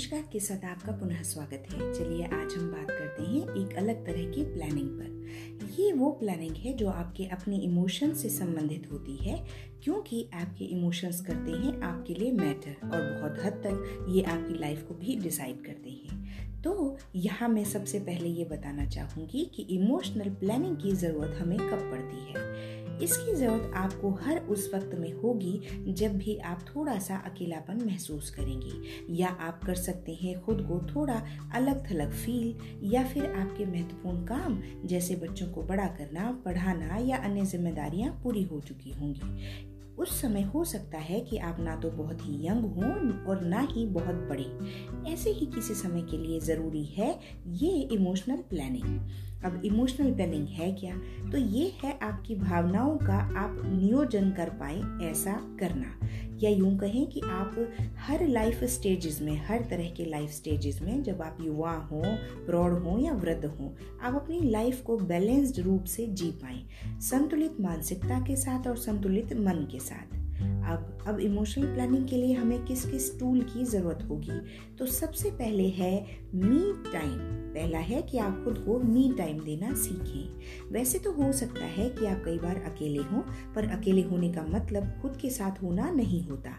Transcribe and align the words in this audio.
नमस्कार 0.00 0.22
के 0.32 0.40
साथ 0.40 0.64
आपका 0.64 0.92
पुनः 0.92 1.22
स्वागत 1.22 1.66
है? 1.72 1.92
चलिए 1.92 2.24
आज 2.24 2.54
हम 2.54 2.70
बात 2.70 2.90
करते 2.90 3.22
हैं 3.22 3.42
एक 3.56 3.76
अलग 3.76 4.06
तरह 4.06 4.30
की 4.30 4.44
प्लानिंग 4.44 4.88
पर। 4.88 5.80
ये 5.80 5.92
वो 5.92 6.10
प्लानिंग 6.10 6.56
है 6.56 6.72
जो 6.72 6.88
आपके 6.88 7.24
अपने 7.24 7.56
इमोशन 7.56 8.14
से 8.14 8.28
संबंधित 8.28 8.88
होती 8.92 9.16
है, 9.16 9.46
क्योंकि 9.84 10.30
आपके 10.34 10.64
इमोशंस 10.64 11.20
करते 11.20 11.50
हैं, 11.50 11.80
आपके 11.80 12.14
लिए 12.14 12.32
मैटर 12.32 12.88
और 12.88 13.02
बहुत 13.12 13.44
हद 13.44 13.52
तक 13.52 14.06
ये 14.08 14.22
आपकी 14.22 14.58
लाइफ 14.58 14.82
को 14.88 14.94
भी 14.94 15.16
डिसाइड 15.16 15.64
करते 15.66 15.90
हैं। 15.90 16.62
तो 16.62 16.98
यहाँ 17.16 17.48
मैं 17.48 17.64
सबसे 17.64 17.98
पहले 17.98 18.28
ये 18.28 18.44
बताना 18.44 18.86
चाहूँगी 18.86 19.44
कि 19.44 19.62
इमोशनल 19.62 20.30
प्लानिंग 20.30 20.76
की 20.76 20.92
ज़रूरत 20.92 21.38
हमें 21.40 21.58
कब 21.58 21.90
पड़ती 21.90 22.32
है? 22.32 22.79
इसकी 23.02 23.34
ज़रूरत 23.34 23.72
आपको 23.74 24.10
हर 24.22 24.38
उस 24.46 24.70
वक्त 24.74 24.94
में 24.94 25.12
होगी 25.12 25.92
जब 25.92 26.16
भी 26.18 26.36
आप 26.44 26.64
थोड़ा 26.68 26.98
सा 26.98 27.16
अकेलापन 27.16 27.84
महसूस 27.86 28.30
करेंगे। 28.30 29.14
या 29.14 29.28
आप 29.40 29.64
कर 29.64 29.74
सकते 29.74 30.14
हैं 30.14 30.40
खुद 30.40 30.60
को 30.62 30.80
थोड़ा 30.94 31.22
अलग 31.54 31.90
थलग 31.90 32.12
फील 32.12 32.54
या 32.92 33.04
फिर 33.04 33.32
आपके 33.32 33.66
महत्वपूर्ण 33.66 34.24
काम, 34.26 34.60
जैसे 34.84 35.16
बच्चों 35.16 35.46
को 35.46 35.62
बड़ा 35.62 35.86
करना, 35.86 36.30
पढ़ाना, 36.44 36.96
या 36.96 37.16
अन्य 37.16 37.44
जिम्मेदारियाँ 37.46 38.20
पूरी 38.24 38.42
हो 38.42 38.60
चुकी 38.60 38.90
होंगी। 38.90 39.68
उस 39.98 40.20
समय 40.20 40.42
हो 40.42 40.64
सकता 40.64 40.98
है 40.98 41.20
कि 41.20 41.38
आप 41.38 41.56
ना 41.60 41.74
तो 41.76 41.90
बहुत 41.90 42.20
ही 42.22 42.46
यंग 42.46 42.64
हों 42.64 43.24
और 43.24 43.40
ना 43.40 43.60
ही 43.70 43.86
बहुत 43.86 44.14
बड़े। 44.30 45.12
ऐसे 45.12 45.30
ही 45.30 45.46
किसी 45.46 45.74
समय 45.74 46.02
के 46.02 46.18
लिए 46.18 46.40
ज़रूरी 46.40 46.84
है 46.84 47.18
ये 47.46 47.70
इमोशनल 47.92 48.36
प्लानिंग 48.50 49.00
अब 49.44 49.62
इमोशनल 49.64 50.14
प्लानिंग 50.14 50.48
है 50.48 50.72
क्या? 50.72 50.96
तो 51.30 51.38
ये 51.38 51.72
है 51.84 51.98
आपकी 52.02 52.34
भावनाओं 52.34 52.96
का 52.96 53.38
आप 53.38 53.62
नियोजन 53.64 54.30
कर 54.30 54.48
पाए 54.48 54.82
ऐसा 55.02 55.32
करना। 55.60 56.06
या 56.42 56.50
यूँ 56.50 56.78
कहें 56.78 57.06
कि 57.06 57.20
आप 57.20 57.68
हर 57.96 58.26
लाइफ 58.26 58.64
स्टेजेस 58.64 59.22
में, 59.22 59.46
हर 59.46 59.60
तरह 59.70 59.90
के 59.90 60.04
लाइफ 60.04 60.30
स्टेजेस 60.30 60.82
में 60.82 61.02
जब 61.02 61.22
आप 61.22 61.38
युवा 61.40 61.72
हों, 61.72 62.16
प्रौढ़ 62.46 62.72
हों 62.72 63.00
या 63.00 63.12
वृद्ध 63.12 63.44
हों, 63.44 63.70
आप 64.02 64.14
अपनी 64.14 64.40
लाइफ 64.40 64.82
को 64.82 64.96
बैलेंस्ड 64.96 65.60
रूप 65.60 65.84
से 65.84 66.06
जी 66.06 66.30
पाएँ। 66.30 66.66
संतुलित 67.00 67.60
मानसिकता 67.60 68.20
के 68.20 68.36
साथ 68.36 68.66
और 68.66 68.76
संतुलित 68.76 69.32
मन 69.32 69.68
के 69.72 69.78
साथ। 69.78 70.19
अब 70.40 70.98
अब 71.06 71.20
इमोशनल 71.20 71.66
प्लानिंग 71.66 72.08
के 72.08 72.16
लिए 72.16 72.34
हमें 72.34 72.64
किस 72.64 72.84
किस 72.90 73.18
टूल 73.20 73.40
की 73.40 73.64
ज़रूरत 73.64 74.06
होगी? 74.08 74.40
तो 74.78 74.86
सबसे 74.86 75.30
पहले 75.30 75.68
है 75.68 76.06
मी 76.34 76.90
टाइम 76.92 77.18
पहला 77.54 77.78
है 77.78 78.02
कि 78.02 78.18
आप 78.18 78.42
खुद 78.44 78.58
को 78.58 78.78
मी 78.78 79.14
टाइम 79.18 79.40
देना 79.40 79.74
सीखें। 79.74 80.40
वैसे 80.72 80.98
तो 80.98 81.12
हो 81.12 81.32
सकता 81.32 81.64
है 81.64 81.90
कि 81.90 82.06
आप 82.06 82.22
कई 82.24 82.38
बार 82.38 82.56
अकेले 82.56 83.02
हों, 83.02 83.22
पर 83.54 83.68
अकेले 83.68 84.02
होने 84.02 84.32
का 84.32 84.42
मतलब 84.42 84.94
खुद 85.02 85.16
के 85.16 85.30
साथ 85.30 85.62
होना 85.62 85.90
नहीं 85.90 86.22
होता। 86.24 86.50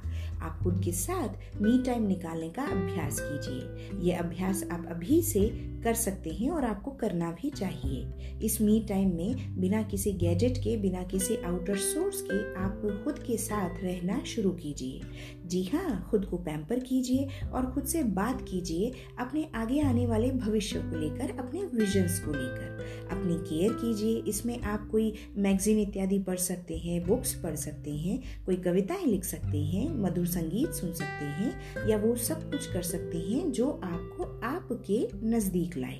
आप 0.41 0.59
खुद 0.63 0.81
के 0.85 0.91
साथ 0.91 1.61
मी 1.61 1.83
टाइम 1.83 2.07
निकालने 2.07 2.49
का 2.49 2.63
अभ्यास 2.63 3.19
कीजिए। 3.19 3.99
ये 4.01 4.13
अभ्यास 4.13 4.63
आप 4.71 4.85
अभी 4.89 5.21
से 5.21 5.71
कर 5.83 5.93
सकते 5.93 6.29
हैं 6.29 6.49
और 6.49 6.65
आपको 6.65 6.91
करना 6.91 7.31
भी 7.31 7.49
चाहिए। 7.49 8.07
इस 8.45 8.61
मी 8.61 8.85
टाइम 8.89 9.15
में 9.15 9.59
बिना 9.59 9.81
किसी 9.83 10.11
गैजेट 10.13 10.57
के, 10.57 10.77
बिना 10.77 11.03
किसी 11.03 11.35
आउटर 11.35 11.77
सोर्स 11.77 12.21
के 12.21 12.53
आप 12.53 13.01
खुद 13.03 13.19
के 13.19 13.37
साथ 13.37 13.83
रहना 13.83 14.23
शुरू 14.23 14.49
कीजिए। 14.51 15.01
जी 15.45 15.63
हाँ 15.63 16.07
खुद 16.11 16.25
को 16.25 16.37
पैम्पर 16.37 16.79
कीजिए 16.79 17.29
और 17.53 17.71
खुद 17.71 17.83
से 17.83 18.03
बात 18.03 18.41
कीजिए 18.41 18.91
अपने 19.19 19.47
आगे 19.55 19.81
आने 19.81 20.07
वाले 20.07 20.31
भविष्य 20.31 20.79
को 20.79 20.99
लेकर, 20.99 21.39
अपने 21.39 21.63
विजन्स 21.63 22.19
को 22.19 22.31
लेकर। 22.31 22.71
अपनी 23.11 23.35
केयर 23.49 23.73
कीजिए, 23.73 24.17
इसमें 24.17 24.61
आप 24.61 24.87
कोई 24.91 25.13
मैगजीन 25.37 25.79
इत्यादि 25.79 26.19
पढ़ 26.19 26.37
सकते 26.37 26.77
हैं 26.77 27.07
बुक्स 27.07 27.33
पढ़ 27.33 27.55
सकते 27.55 27.91
हैं, 27.91 28.43
कोई 28.45 28.55
कविताएँ 28.55 29.05
लिख 29.05 29.23
सकते 29.23 29.57
हैं, 29.57 29.95
मधुर 29.95 30.27
संगीत 30.31 30.71
सुन 30.71 30.93
सकते 30.93 31.25
हैं 31.25 31.87
या 31.89 31.97
वो 31.97 32.15
सब 32.19 32.49
कुछ 32.51 32.71
कर 32.73 32.81
सकते 32.83 33.17
हैं 33.19 33.51
जो 33.51 33.69
आपको 33.83 34.23
आपके 34.45 35.07
नज़दीक 35.27 35.77
लाए। 35.77 35.99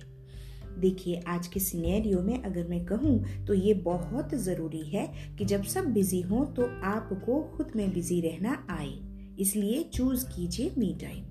देखिए, 0.79 1.22
आज 1.28 1.47
के 1.47 1.59
सिनेरियो 1.59 2.22
में 2.22 2.44
अगर 2.44 2.67
मैं 2.67 2.83
कहूँ 2.85 3.45
तो 3.47 3.53
ये 3.53 3.73
बहुत 3.83 4.33
ज़रूरी 4.35 4.83
है 4.89 5.07
कि 5.38 5.45
जब 5.45 5.63
सब 5.63 5.85
बिज़ी 5.94 6.22
हों 6.22 6.45
तो 6.53 6.69
आपको 6.85 7.41
खुद 7.55 7.72
में 7.75 7.91
बिज़ी 7.94 8.19
रहना 8.22 8.66
आए। 8.69 8.94
इसलिए 9.39 9.83
चूज़ 9.94 10.25
कीजिए 10.25 10.72
मी 10.78 10.95
टाइम 11.01 11.23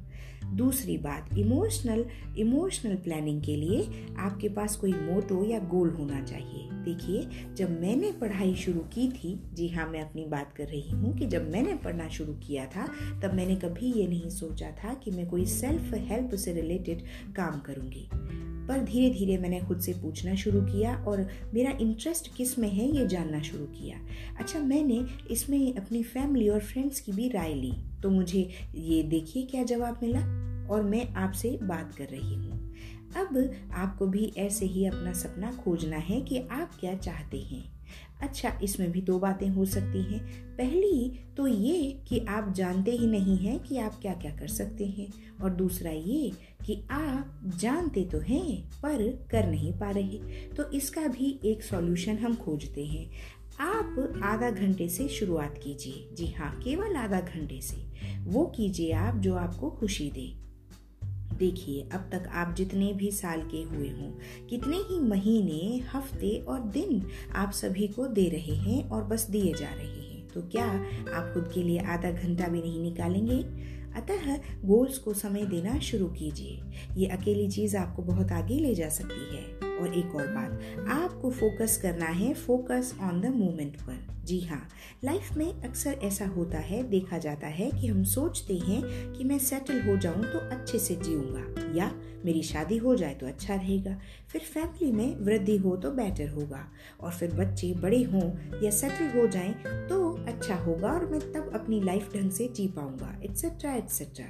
दूसरी 0.57 0.99
बात 0.99 1.39
इमोशनल 1.39 2.05
इमोशनल 2.39 2.95
प्लानिंग 2.95 3.43
के 3.43 3.57
लिए 3.57 4.07
आपके 4.19 4.49
पास 4.49 4.77
कोई 4.77 4.93
मोटो 4.93 5.45
या 5.45 5.59
गोल 5.59 5.91
होना 5.91 6.23
चाहिए। 6.23 6.69
देखिए, 6.85 7.29
जब 7.55 7.81
मैंने 7.81 8.13
पढ़ाई 8.13 8.55
शुरू 8.55 8.81
की 8.81 9.09
थी, 9.11 9.41
जी 9.55 9.69
हाँ 9.69 9.89
मैं 9.89 10.01
अपनी 10.01 10.25
बात 10.25 10.53
कर 10.53 10.65
रही 10.65 10.91
हूँ 10.91 11.19
कि 11.19 11.27
जब 11.27 11.51
मैंने 11.51 11.75
पढ़ना 11.75 12.09
शुरू 12.09 12.33
किया 12.33 12.67
था, 12.67 12.87
तब 13.23 13.35
मैंने 13.35 13.57
कभी 13.57 13.93
ये 13.93 14.07
नहीं 14.07 14.31
सोचा 14.31 14.71
था 14.71 14.95
कि 14.95 15.11
मैं 15.11 15.29
कोई 15.29 15.47
सेल्फ 15.47 15.95
हेल्प 15.95 16.35
से 16.35 16.53
रिलेटेड 16.53 17.03
काम 17.35 17.61
करूँगी। 17.61 18.09
पर 18.71 18.81
धीरे 18.81 19.11
धीरे 19.11 19.37
मैंने 19.39 19.61
खुद 19.61 19.81
से 19.81 19.93
पूछना 19.93 20.35
शुरू 20.35 20.61
किया 20.63 20.95
और 21.09 21.27
मेरा 21.55 21.71
इंटरेस्ट 21.81 22.35
किसमें 22.37 22.69
है 22.69 22.87
ये 22.97 23.07
जानना 23.07 23.41
शुरू 23.43 23.65
किया। 23.65 23.99
अच्छा 24.39 24.59
मैंने 24.59 25.05
इसमें 25.31 25.75
अपनी 25.75 26.03
फैमिली 26.03 26.49
और 26.49 26.61
फ्रेंड्स 26.61 27.01
की 27.01 27.13
भी 27.13 27.29
राय 27.29 27.55
ली 27.55 27.73
तो 28.03 28.11
मुझे 28.11 28.49
ये 28.75 29.03
देखिए 29.03 29.43
क्या 29.43 29.65
जवाब 29.65 30.01
मिला 30.03 30.21
और 30.67 30.83
मैं 30.83 31.07
आपसे 31.15 31.59
बात 31.63 31.95
कर 31.95 32.05
रही 32.05 32.35
हूँ। 32.35 32.59
अब 33.17 33.51
आपको 33.75 34.07
भी 34.07 34.33
ऐसे 34.39 34.67
ही 34.67 34.87
अपना 34.87 35.13
सपना 35.13 35.53
खोजना 35.53 35.97
है 35.97 36.21
कि 36.21 36.39
आप 36.51 36.77
क्या 36.81 36.95
चाहते 36.95 37.39
हैं। 37.39 37.65
अच्छा 38.23 38.59
इसमें 38.63 38.93
भी 38.93 39.01
दो 39.01 39.19
बातें 39.19 39.49
हो 39.49 39.65
सकती 39.65 40.03
हैं। 40.03 40.21
पहली 40.57 41.21
तो 41.37 41.47
ये 41.47 42.03
कि 42.09 42.19
आप 42.29 42.53
जानते 42.53 42.91
ही 42.91 43.07
नहीं 43.07 43.37
हैं 43.39 43.59
कि 43.61 43.79
आप 43.79 43.99
क्या 44.03 44.15
क्या 44.15 44.31
कर 44.37 44.49
सकते 44.49 44.87
हैं 44.87 45.09
और 45.43 45.51
दूसरा 45.51 45.91
ये 45.91 46.33
कि 46.67 46.83
आप 46.91 47.41
जानते 47.57 48.05
तो 48.05 48.19
हैं 48.19 48.71
पर 48.83 49.27
कर 49.31 49.47
नहीं 49.47 49.73
पा 49.73 49.91
रहे। 49.91 50.19
तो 50.57 50.71
इसका 50.71 51.07
भी 51.07 51.41
एक 51.45 51.63
सॉल्यूशन 51.63 52.19
हम 52.19 52.35
खोजते 52.35 52.85
हैं। 52.85 53.11
आप 53.61 54.21
आधा 54.25 54.51
घंटे 54.51 54.89
से 54.89 55.09
शुरुआत 55.09 55.61
कीजिए। 55.65 56.15
जी 56.15 56.27
हाँ 56.27 56.61
केवल 56.61 56.97
आधा 56.97 57.21
घंटे 57.21 57.61
से। 57.61 57.77
वो 58.19 58.47
कीजिए 58.47 58.93
आप 58.93 59.17
जो 59.17 59.35
आपको 59.35 59.71
खुशी 59.71 60.11
दे। 60.11 60.50
देखिए, 61.41 61.83
अब 61.83 62.01
तक 62.13 62.29
आप 62.33 62.55
जितने 62.55 62.93
भी 62.93 63.11
साल 63.11 63.43
के 63.43 63.63
हुए 63.63 63.89
हों, 63.89 64.13
कितने 64.47 64.77
ही 64.77 65.01
महीने, 65.01 65.79
हफ़्ते 65.93 66.39
और 66.39 66.61
दिन 66.61 67.07
आप 67.35 67.51
सभी 67.51 67.89
को 67.89 68.07
दे 68.07 68.29
रहे 68.29 68.57
हैं 68.57 68.89
और 68.89 69.05
बस 69.05 69.31
दिए 69.31 69.53
जा 69.55 69.75
रहे 69.75 69.87
हैं। 69.87 70.29
तो 70.29 70.43
क्या 70.43 70.67
आप 71.15 71.31
खुद 71.35 71.51
के 71.55 71.63
लिए 71.63 71.79
आधा 71.79 72.11
घंटा 72.11 72.49
भी 72.49 72.61
नहीं 72.61 72.81
निकालेंगे? 72.81 73.43
अतः 73.97 74.37
गोल्स 74.65 74.99
को 74.99 75.15
समय 75.15 75.47
देना 75.47 75.79
शुरू 75.79 76.07
कीजिए। 76.07 76.61
ये 76.97 77.07
अकेली 77.07 77.49
चीज़ 77.49 77.77
आपको 77.77 78.03
बहुत 78.03 78.33
आगे 78.33 78.59
ले 78.59 78.75
जा 78.75 78.89
सकती 78.89 79.37
है। 79.37 79.60
और 79.81 79.95
एक 79.95 80.15
और 80.15 80.27
बात, 80.29 80.89
आपको 80.91 81.31
फोकस 81.31 81.79
करना 81.83 82.07
है 82.07 82.33
फोकस 82.37 82.95
ऑन 83.01 83.21
द 83.21 83.35
मोमेंट 83.35 83.77
पर। 83.81 84.09
जी 84.25 84.41
हाँ 84.41 84.67
लाइफ 85.05 85.31
में 85.37 85.63
अक्सर 85.63 85.99
ऐसा 86.03 86.27
होता 86.27 86.59
है, 86.59 86.83
देखा 86.83 87.19
जाता 87.19 87.47
है 87.47 87.71
कि 87.71 87.87
हम 87.87 88.03
सोचते 88.05 88.57
हैं 88.59 89.13
कि 89.13 89.25
मैं 89.25 89.39
सेटल 89.39 89.81
हो 89.81 89.97
जाऊँ 89.97 90.23
तो 90.23 90.39
अच्छे 90.51 90.79
से 90.79 90.95
जीऊँगा, 90.97 91.45
या 91.79 91.91
मेरी 92.25 92.43
शादी 92.43 92.77
हो 92.77 92.95
जाए 92.97 93.15
तो 93.15 93.27
अच्छा 93.27 93.55
रहेगा, 93.55 93.97
फिर 94.31 94.41
फैमिली 94.43 94.91
में 94.93 95.17
वृद्धि 95.17 95.57
हो 95.57 95.77
तो 95.77 95.91
बेटर 95.91 96.29
होगा, 96.29 96.67
और 97.01 97.13
फिर 97.13 97.35
बच्चे 97.35 97.73
बड़े 97.75 98.03
हों 98.05 98.31
या 98.63 98.71
सेटल 98.71 99.19
हो 99.19 99.27
जाएँ 99.29 99.53
तो 99.89 100.11
अच्छा 100.27 100.55
होगा, 100.57 100.89
और 100.89 101.07
मैं 101.07 101.21
तब 101.33 101.51
अपनी 101.55 101.81
लाइफ 101.83 102.13
ढंग 102.15 102.31
से 102.31 102.49
जी 102.49 102.67
पाऊँगा 102.69 103.15
एट्सेट्रा 103.25 103.75
एट्सेट्रा 103.75 104.27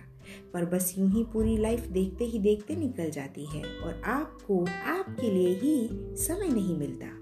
पर 0.54 0.64
बस 0.64 0.94
यूँ 0.98 1.10
ही 1.10 1.24
पूरी 1.24 1.56
लाइफ 1.56 1.80
देखते 1.80 2.24
ही 2.24 2.38
देखते 2.38 2.76
निकल 2.76 3.10
जाती 3.10 3.44
है 3.44 3.62
और 3.62 4.02
आपको 4.04 4.64
आपके 4.86 5.30
लिए 5.30 5.48
ही 5.48 5.88
समय 6.16 6.48
नहीं 6.48 6.76
मिलता। 6.76 7.20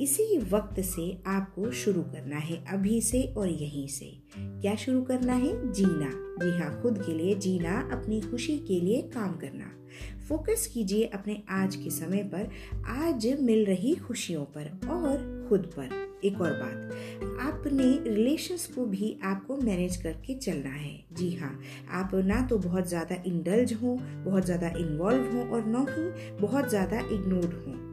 इसी 0.00 0.38
वक्त 0.38 0.80
से 0.80 1.18
आपको 1.26 1.70
शुरू 1.70 2.02
करना 2.02 2.36
है 2.36 2.64
अभी 2.68 3.00
से 3.00 3.22
और 3.22 3.48
यहीं 3.48 3.86
से। 3.88 4.18
क्या 4.38 4.74
शुरू 4.74 5.02
करना 5.02 5.32
है? 5.32 5.72
जीना। 5.72 6.10
जी 6.44 6.58
हाँ 6.58 6.82
खुद 6.82 6.98
के 6.98 7.14
लिए 7.14 7.34
जीना, 7.34 7.90
अपनी 7.92 8.20
खुशी 8.20 8.58
के 8.58 8.80
लिए 8.80 9.02
काम 9.02 9.36
करना। 9.36 9.86
फोकस 10.28 10.66
कीजिए 10.66 11.04
अपने 11.04 11.42
आज 11.48 11.76
के 11.76 11.90
समय 11.90 12.22
पर। 12.22 12.50
आज 12.86 13.36
मिल 13.40 13.64
रही 13.64 13.94
खुशियों 13.94 14.44
पर 14.44 14.88
और 14.88 15.46
खुद 15.48 15.60
पर। 15.60 16.11
एक 16.24 16.40
और 16.40 16.52
बात। 16.52 16.90
अपने 17.52 18.14
रिलेशंस 18.14 18.66
को 18.66 18.86
भी 18.86 19.18
आपको 19.24 19.56
मैनेज 19.56 19.96
करके 19.96 20.34
चलना 20.34 20.70
है। 20.70 21.04
जी 21.12 21.30
हाँ 21.32 21.60
आप 21.90 22.10
ना 22.14 22.46
तो 22.46 22.58
बहुत 22.58 22.88
ज़्यादा 22.88 23.22
इंडल्ज 23.26 23.72
हो, 23.72 23.98
बहुत 24.24 24.44
ज़्यादा 24.44 24.68
इन्वॉल्व 24.68 25.32
हो 25.32 25.54
और 25.54 25.64
ना 25.64 25.86
ही 25.90 26.38
बहुत 26.40 26.68
ज़्यादा 26.68 26.98
इग्नोर्ड 26.98 27.54
हो। 27.54 27.92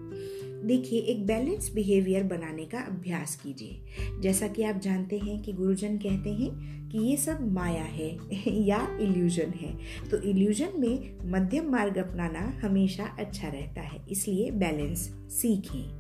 देखिए, 0.68 1.00
एक 1.00 1.26
बैलेंस 1.28 1.72
बिहेवियर 1.74 2.24
बनाने 2.24 2.66
का 2.66 2.80
अभ्यास 2.80 3.36
कीजिए। 3.36 4.20
जैसा 4.22 4.48
कि 4.48 4.64
आप 4.64 4.76
जानते 4.76 5.18
हैं 5.18 5.42
कि 5.42 5.54
गुरुजन 5.54 5.98
कहते 5.98 6.30
हैं 6.30 6.90
कि 6.90 6.98
ये 6.98 7.18
सब 7.18 7.54
माया 7.54 7.84
है 7.84 8.18
या 8.48 8.98
इल्यूजन 9.02 9.50
है। 9.50 9.78
तो 10.10 10.22
इल्यूजन 10.22 10.70
में 10.76 11.18
मध्यम 11.26 11.72
मार्ग 11.72 11.98
अपनाना 11.98 12.60
हमेशा 12.64 13.16
अच्छा 13.20 13.48
रहता 13.48 13.82
है, 13.82 14.06
इसलिए 14.10 14.52
बैलेंस 14.52 15.00
सीखें। 15.30 15.99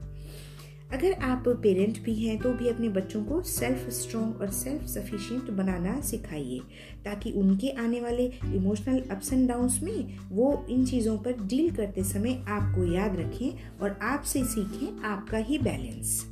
अगर 0.90 1.14
आप 1.24 1.44
पेरेंट 1.64 2.02
भी 2.04 2.14
हैं 2.16 2.38
तो 2.40 2.52
भी 2.54 2.68
अपने 2.70 2.88
बच्चों 2.90 3.24
को 3.26 3.42
सेल्फ 3.42 3.90
स्ट्रॉन्ग 3.90 4.42
और 4.42 4.50
सेल्फ 4.52 4.86
सफिशिएंट 4.86 5.50
बनाना 5.52 6.00
सिखाइए, 6.02 6.60
ताकि 7.06 7.32
उनके 7.32 7.70
आने 7.82 8.00
वाले 8.02 8.26
इमोशनल 8.46 9.00
अप्स 9.12 9.32
एंड 9.34 9.48
डाउन्स 9.50 9.82
में 9.84 10.18
वो 10.30 10.66
इन 10.70 10.86
चीज़ों 10.86 11.18
पर 11.18 11.44
डील 11.44 11.70
करते 11.76 12.04
समय 12.04 12.44
आपको 12.50 12.86
याद 12.94 13.20
रखें 13.20 13.80
और 13.82 13.98
आपसे 14.04 14.44
सीखें 14.46 15.04
आपका 15.04 15.38
ही 15.38 15.58
बैलेंस 15.60 16.26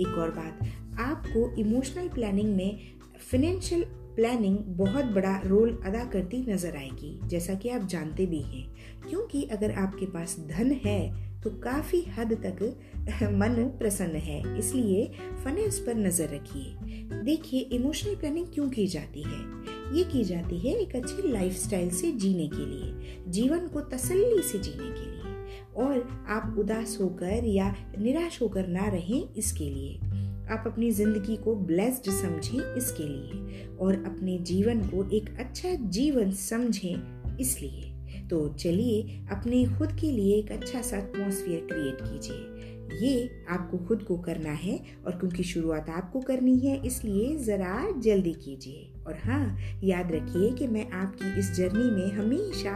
एक 0.00 0.18
और 0.18 0.30
बात, 0.30 0.60
आपको 1.00 1.48
इमोशनल 1.60 2.08
प्लानिंग 2.08 2.54
में 2.56 2.78
फिनेंशियल 3.30 3.84
प्लानिंग 4.16 4.58
बहुत 4.78 5.04
बड़ा 5.14 5.36
रोल 5.46 5.78
अदा 5.86 6.04
करती 6.04 6.44
नज़र 6.48 6.76
आएगी, 6.76 7.18
जैसा 7.24 7.54
कि 7.54 7.68
आप 7.68 7.86
जानते 7.86 8.26
भी 8.26 8.40
हैं, 8.42 8.64
क्योंकि 9.08 9.42
अगर 9.52 9.72
आपके 9.78 10.06
पास 10.06 10.36
धन 10.48 10.80
है 10.84 11.31
तो 11.44 11.50
काफ़ी 11.50 12.02
हद 12.02 12.32
तक 12.32 12.62
मन 13.32 13.54
प्रसन्न 13.78 14.16
है। 14.16 14.58
इसलिए 14.58 15.10
फाइनेंस 15.44 15.78
पर 15.78 15.94
नज़र 15.94 16.24
रखिए। 16.24 16.76
देखिए 17.22 17.60
इमोशनल 17.60 18.14
प्लानिंग 18.14 18.46
क्यों 18.54 18.68
की 18.70 18.86
जाती 18.86 19.22
है? 19.22 19.40
ये 19.96 20.04
की 20.04 20.24
जाती 20.24 20.58
है 20.58 20.76
एक 20.76 20.96
अच्छी 20.96 21.28
लाइफस्टाइल 21.28 21.90
से 21.90 22.12
जीने 22.12 22.48
के 22.48 22.66
लिए, 22.66 23.18
जीवन 23.28 23.68
को 23.68 23.80
तसल्ली 23.80 24.42
से 24.42 24.58
जीने 24.58 24.90
के 24.90 25.10
लिए। 25.10 25.22
और 25.76 26.24
आप 26.28 26.56
उदास 26.58 26.98
होकर 27.00 27.44
या 27.44 27.74
निराश 27.98 28.42
होकर 28.42 28.66
ना 28.66 28.88
रहें 28.88 29.34
इसके 29.34 29.70
लिए। 29.70 29.96
आप 30.50 30.64
अपनी 30.66 30.90
ज़िंदगी 30.90 31.36
को 31.36 31.56
ब्लेस्ड 31.56 32.10
समझें 32.10 32.74
इसके 32.74 33.02
लिए। 33.02 33.66
और 33.80 33.94
अपने 33.94 34.38
जीवन 34.38 34.80
को 34.80 35.10
एक 35.10 35.36
अच्छा 35.38 35.74
जीवन 35.74 36.30
समझें 36.30 37.22
इसलिए। 37.38 37.91
तो 38.32 38.48
चलिए 38.48 39.24
अपने 39.32 39.64
खुद 39.78 39.92
के 39.92 40.10
लिए 40.10 40.36
एक 40.36 40.52
अच्छा 40.52 40.82
सा 40.82 40.96
एटमोसफियर 40.96 41.60
क्रिएट 41.72 41.98
कीजिए। 42.00 43.06
ये 43.06 43.44
आपको 43.48 43.78
खुद 43.78 44.02
को 44.02 44.16
करना 44.16 44.52
है 44.52 44.80
और 45.06 45.12
क्योंकि 45.12 45.42
शुरुआत 45.42 45.90
आपको 45.90 46.20
करनी 46.20 46.58
है, 46.58 46.86
इसलिए 46.86 47.36
ज़रा 47.36 48.00
जल्दी 48.00 48.32
कीजिए। 48.32 48.92
और 49.06 49.18
हाँ 49.24 49.58
याद 49.84 50.12
रखिए 50.12 50.50
कि 50.50 50.66
मैं 50.66 50.90
आपकी 50.90 51.38
इस 51.40 51.52
जर्नी 51.52 51.90
में 51.90 52.12
हमेशा 52.12 52.72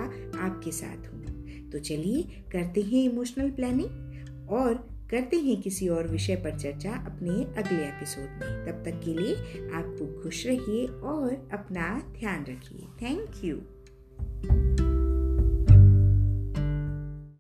आपके 0.47 0.71
साथ 0.71 1.13
हूँ। 1.13 1.71
तो 1.71 1.79
चलिए 1.79 2.23
करते 2.53 2.83
हैं 2.83 3.03
इमोशनल 3.11 3.51
प्लानिंग 3.51 4.51
और 4.51 4.75
करते 5.11 5.37
हैं 5.37 5.61
किसी 5.63 5.89
और 5.89 6.09
विषय 6.09 6.37
पर 6.37 6.59
चर्चा 6.59 6.91
अपने 6.91 7.63
अगले 7.63 7.83
एपिसोड 7.83 8.25
में। 8.25 8.67
तब 8.67 8.83
तक 8.85 9.01
के 9.05 9.15
लिए 9.15 9.35
आप 9.71 10.21
खुश 10.23 10.47
रहिए 10.47 10.87
और 10.87 11.49
अपना 11.53 12.13
ध्यान 12.21 12.45
रखिए। 12.49 12.87
Thank 13.03 13.45
you 13.45 13.57